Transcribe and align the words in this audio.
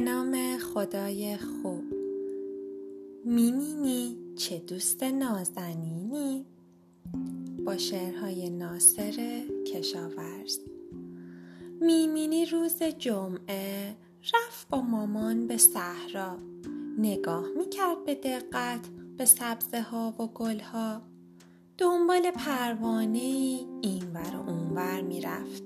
نام 0.00 0.58
خدای 0.58 1.36
خوب. 1.36 1.84
میمینی 3.24 4.16
چه 4.36 4.58
دوست 4.58 5.02
نازنینی؟ 5.02 6.44
با 7.64 7.76
شعرهای 7.76 8.50
ناصر 8.50 9.42
کشاورز. 9.66 10.58
میمینی 11.80 12.46
روز 12.46 12.82
جمعه 12.82 13.94
رفت 14.34 14.68
با 14.68 14.80
مامان 14.80 15.46
به 15.46 15.56
صحرا. 15.56 16.38
نگاه 16.98 17.44
می‌کرد 17.58 18.04
به 18.04 18.14
دقت 18.14 18.88
به 19.16 19.24
سبزه 19.24 19.80
ها 19.80 20.14
و 20.18 20.26
گل 20.26 20.60
ها 20.60 21.02
دنبال 21.78 22.30
پروانه 22.30 23.18
ای 23.18 23.66
این 23.82 24.12
ور 24.14 24.36
و 24.36 24.48
اون 24.50 24.70
ور 24.70 25.00
می‌رفت. 25.00 25.62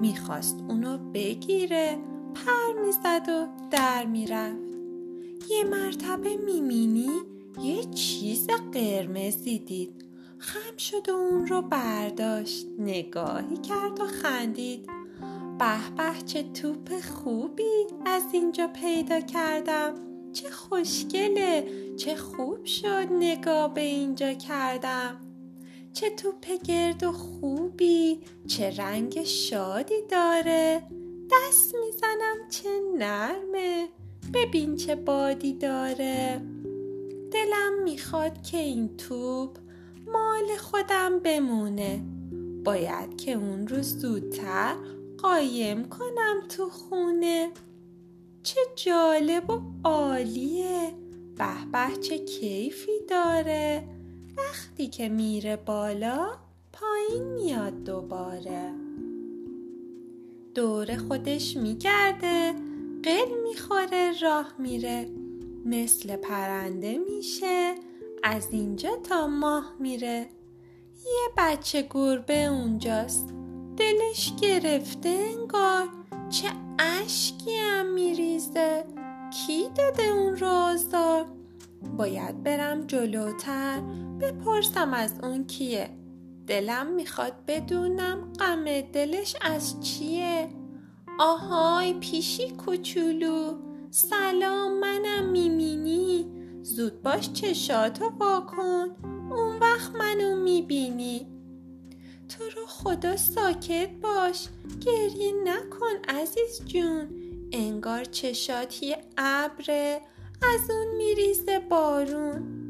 می‌خواست 0.00 0.60
اونو 0.68 1.12
بگیره 1.12 1.98
پر 2.44 2.84
می‌زد 2.86 3.28
و 3.28 3.46
در 3.70 4.06
می‌رفت. 4.06 4.76
یه 5.50 5.64
مرتبه 5.64 6.36
میمینی 6.36 7.10
یه 7.62 7.84
چیز 7.84 8.46
قرمزی 8.72 9.58
دید. 9.58 10.04
خم 10.38 10.76
شد 10.76 11.08
و 11.08 11.12
اون 11.12 11.46
رو 11.46 11.62
برداشت 11.62 12.66
نگاهی 12.78 13.56
کرد 13.56 14.00
و 14.00 14.06
خندید. 14.06 14.86
به 15.58 15.96
به 15.96 16.22
چه 16.26 16.42
توپ 16.42 17.00
خوبی 17.00 17.86
از 18.06 18.22
اینجا 18.32 18.68
پیدا 18.68 19.20
کردم. 19.20 19.94
چه 20.32 20.50
خوشگله 20.50 21.66
چه 21.96 22.16
خوب 22.16 22.64
شد 22.64 23.06
نگاه 23.10 23.74
به 23.74 23.80
اینجا 23.80 24.32
کردم. 24.32 25.20
چه 25.92 26.10
توپ 26.10 26.62
گرد 26.64 27.02
و 27.02 27.12
خوبی 27.12 28.20
چه 28.46 28.70
رنگ 28.70 29.24
شادی 29.24 30.02
داره. 30.10 30.82
دست 31.30 31.74
می‌زنم 31.74 32.48
چه 32.50 32.68
نرمه. 32.98 33.88
ببین 34.34 34.76
چه 34.76 34.94
بادی 34.94 35.52
داره. 35.52 36.42
دلم 37.32 37.82
می‌خواد 37.84 38.42
که 38.42 38.58
این 38.58 38.96
توپ 38.96 39.56
مال 40.06 40.56
خودم 40.58 41.18
بمونه. 41.18 42.02
باید 42.64 43.16
که 43.16 43.32
اون 43.32 43.68
رو 43.68 43.82
زودتر 43.82 44.76
قایم 45.18 45.88
کنم 45.88 46.42
تو 46.48 46.68
خونه. 46.68 47.50
چه 48.42 48.60
جالب 48.76 49.50
و 49.50 49.60
عالیه. 49.84 50.94
به 51.36 51.46
به 51.72 51.96
چه 52.00 52.18
کیفی 52.18 53.00
داره. 53.08 53.88
وقتی 54.36 54.86
که 54.86 55.08
میره 55.08 55.56
بالا 55.56 56.28
پایین 56.72 57.24
میاد 57.24 57.84
دوباره. 57.84 58.85
دور 60.56 60.96
خودش 60.96 61.56
میگرده. 61.56 62.52
قل 63.02 63.40
می‌خوره 63.48 64.12
راه 64.22 64.54
میره. 64.58 65.08
مثل 65.64 66.16
پرنده 66.16 66.98
میشه. 66.98 67.74
از 68.22 68.48
اینجا 68.50 68.96
تا 68.96 69.26
ماه 69.26 69.72
میره. 69.80 70.28
یه 71.04 71.28
بچه 71.36 71.88
گربه 71.90 72.44
اونجاست. 72.44 73.34
دلش 73.76 74.32
گرفته 74.40 75.08
انگار. 75.08 75.88
چه 76.30 76.48
اشکی 76.78 77.56
هم 77.56 77.94
میریزه. 77.94 78.84
کی 79.30 79.68
داده 79.74 80.08
اون 80.08 80.36
رو 80.36 80.48
آزار؟ 80.48 81.26
باید 81.96 82.42
برم 82.42 82.86
جلوتر. 82.86 83.80
بپرسم 84.20 84.94
از 84.94 85.12
اون 85.22 85.46
کیه. 85.46 85.90
دلم 86.46 86.86
می‌خواد 86.86 87.32
بدونم 87.48 88.32
غم 88.40 88.80
دلش 88.80 89.36
از 89.40 89.80
چیه. 89.80 90.48
آهای 91.18 91.94
پیشی 91.94 92.50
کوچولو 92.50 93.54
سلام 93.90 94.80
منم 94.80 95.28
میمینی 95.30 96.26
زود 96.62 97.02
باش 97.02 97.32
چشاتو 97.32 98.04
واکن 98.18 98.96
اون 99.30 99.58
وقت 99.58 99.94
منو 99.94 100.36
می‌بینی. 100.36 101.26
تو 102.28 102.44
رو 102.44 102.66
خدا 102.66 103.16
ساکت 103.16 103.90
باش 104.02 104.48
گریه 104.86 105.32
نکن 105.44 105.96
عزیز 106.08 106.64
جون. 106.64 107.08
انگار 107.52 108.04
چشاتی 108.04 108.94
ابره 109.16 110.00
از 110.54 110.70
اون 110.70 110.96
میریزه 110.96 111.58
بارون. 111.58 112.65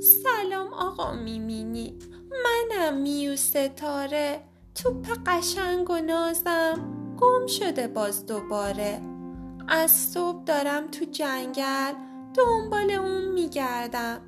سلام 0.00 0.72
آقا 0.72 1.12
میمینی. 1.12 1.98
منم 2.30 2.96
میو 2.96 3.36
ستاره 3.36 4.40
توپ 4.74 5.06
قشنگ 5.26 5.90
و 5.90 5.96
نازم. 5.96 6.94
گم 7.20 7.46
شده 7.46 7.88
باز 7.88 8.26
دوباره. 8.26 9.00
از 9.68 9.90
صبح 9.90 10.44
دارم 10.44 10.88
تو 10.90 11.04
جنگل 11.04 11.92
دنبال 12.34 12.90
اون 12.90 13.28
میگردم. 13.32 14.20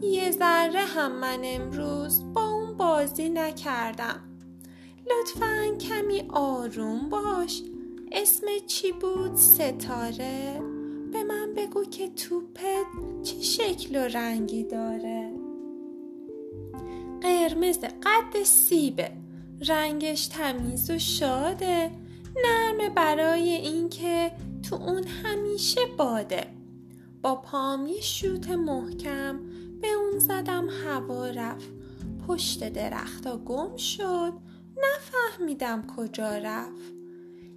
یه 0.00 0.30
ذره 0.30 0.84
هم 0.84 1.12
من 1.12 1.40
امروز 1.44 2.32
با 2.32 2.44
اون 2.48 2.76
بازی 2.76 3.28
نکردم. 3.28 4.20
لطفا 5.06 5.76
کمی 5.80 6.28
آروم 6.28 7.08
باش. 7.08 7.62
اسم 8.12 8.46
چی 8.66 8.92
بود؟ 8.92 9.36
ستاره؟ 9.36 10.60
به 11.14 11.24
من 11.24 11.54
بگو 11.54 11.84
که 11.84 12.08
توپت 12.08 12.86
چه 13.22 13.40
شکل 13.40 13.96
و 13.96 14.08
رنگی 14.08 14.64
داره. 14.64 15.30
قرمز 17.20 17.78
قد 17.78 18.42
سیبه 18.42 19.10
رنگش 19.68 20.26
تمیز 20.26 20.90
و 20.90 20.98
شاده 20.98 21.90
نرمه 22.44 22.90
برای 22.90 23.50
اینکه 23.50 24.32
تو 24.62 24.76
اون 24.76 25.04
همیشه 25.06 25.80
باده. 25.98 26.46
با 27.22 27.34
پام 27.34 27.86
یه 27.86 28.00
شوت 28.00 28.50
محکم 28.50 29.40
به 29.80 29.88
اون 29.88 30.18
زدم 30.18 30.68
هوا 30.68 31.26
رفت. 31.26 31.72
پشت 32.28 32.72
درختا 32.72 33.36
گم 33.38 33.76
شد 33.76 34.32
نفهمیدم 34.76 35.86
کجا 35.96 36.36
رفت. 36.36 36.94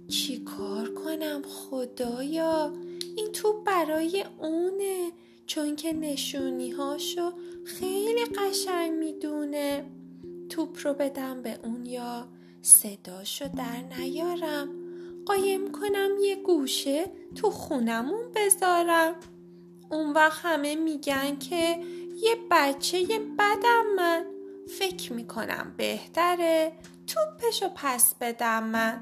چی 0.08 0.44
کار 0.44 0.88
کنم 0.88 1.42
خدایا؟ 1.42 2.72
این 3.18 3.32
تو 3.32 3.62
برای 3.66 4.24
اونه 4.38 5.12
چون 5.46 5.76
که 5.76 5.92
نشونی 5.92 6.70
هاشو 6.70 7.32
خیلی 7.64 8.24
قشنگ 8.24 8.92
می‌دونه. 8.92 9.84
توپ 10.48 10.78
رو 10.84 10.94
بدم 10.94 11.42
به 11.42 11.58
اون 11.64 11.86
یا 11.86 12.28
صداشو 12.62 13.48
در 13.48 13.98
نیارم. 13.98 14.68
قایم 15.26 15.72
کنم 15.72 16.10
یه 16.20 16.36
گوشه 16.36 17.10
تو 17.34 17.50
خونمون 17.50 18.32
بذارم. 18.34 19.14
اون 19.90 20.12
وقت 20.12 20.40
همه 20.44 20.74
میگن 20.74 21.38
که 21.38 21.78
یه 22.16 22.36
بچه 22.50 22.98
یه 22.98 23.18
بدم 23.38 23.94
من. 23.96 24.24
فکر 24.78 25.12
می‌کنم 25.12 25.74
بهتره 25.76 26.72
توپشو 27.06 27.68
پس 27.76 28.14
بدم 28.20 28.64
من. 28.64 29.00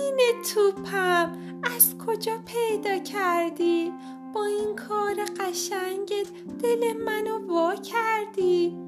همینه 0.00 0.42
توپم. 0.54 1.32
از 1.76 1.98
کجا 2.06 2.32
پیدا 2.46 2.98
کردی؟ 2.98 3.92
با 4.34 4.44
این 4.44 4.76
کار 4.76 5.14
قشنگت 5.40 6.26
دل 6.62 6.92
منو 7.04 7.46
وا 7.46 7.74
کردی. 7.74 8.78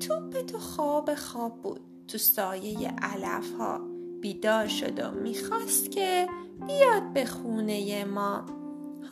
توپ 0.00 0.46
تو 0.46 0.58
خواب 0.58 1.14
خواب 1.14 1.62
بود 1.62 1.80
تو 2.08 2.18
سایه 2.18 2.94
علف 3.02 3.52
ها 3.58 3.80
بیدار 4.20 4.66
شد 4.66 4.98
و 4.98 5.10
می‌خواست 5.10 5.90
که 5.90 6.28
بیاد 6.66 7.12
به 7.14 7.24
خونه 7.24 8.04
ما. 8.04 8.44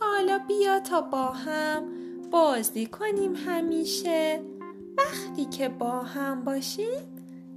حالا 0.00 0.38
بیا 0.48 0.80
تا 0.80 1.00
با 1.00 1.26
هم 1.26 1.82
بازی 2.30 2.86
کنیم 2.86 3.34
همیشه. 3.34 4.42
وقتی 4.98 5.44
که 5.44 5.68
با 5.68 6.02
هم 6.02 6.44
باشیم 6.44 7.00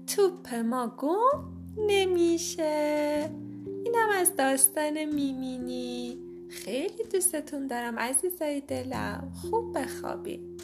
توپ 0.08 0.54
ما 0.56 0.88
گم 0.98 1.44
نمیشه. 1.88 3.47
اینم 3.88 4.10
از 4.10 4.36
داستان 4.36 5.06
میمینی. 5.06 6.18
خیلی 6.50 7.04
دوستتون 7.14 7.68
دارم 7.68 8.00
عزیزای 8.00 8.62
دلم. 8.62 9.34
خوب 9.42 9.78
بخوابید 9.78 10.57